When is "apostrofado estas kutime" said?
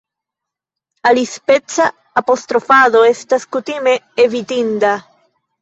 2.21-3.95